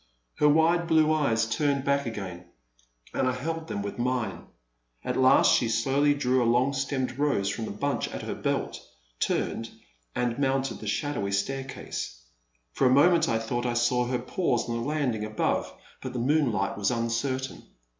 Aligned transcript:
Her 0.39 0.49
wide 0.49 0.87
blue 0.87 1.13
eyes 1.13 1.45
turned 1.45 1.85
back 1.85 2.07
again, 2.07 2.45
and 3.13 3.27
I 3.27 3.33
held 3.33 3.67
them 3.67 3.83
with 3.83 3.99
mine. 3.99 4.47
At 5.03 5.15
last 5.15 5.53
she 5.55 5.69
slowly 5.69 6.15
drew 6.15 6.41
a 6.41 6.43
long 6.51 6.73
stemmed 6.73 7.19
rose 7.19 7.49
from 7.49 7.65
the 7.65 7.71
bunch 7.71 8.07
at 8.07 8.23
her 8.23 8.33
belt, 8.33 8.81
turned, 9.19 9.69
and 10.15 10.39
mounted 10.39 10.79
the 10.79 10.87
shadowy 10.87 11.31
staircase. 11.31 12.19
For 12.71 12.87
a 12.87 12.91
moment 12.91 13.29
I 13.29 13.37
thought 13.37 13.67
I 13.67 13.75
saw 13.75 14.07
her 14.07 14.17
pause 14.17 14.67
on 14.67 14.75
the 14.75 14.81
land 14.83 15.13
ing 15.13 15.23
above, 15.23 15.71
but 16.01 16.13
the 16.13 16.17
moonlight 16.17 16.79
was 16.79 16.89
uncertain. 16.89 17.61